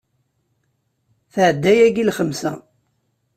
Tɛedda 1.33 1.71
yagi 1.77 2.01
i 2.01 2.07
lxemsa. 2.09 2.53